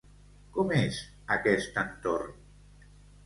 [0.55, 0.97] Com és,
[1.35, 2.35] aquest entorn?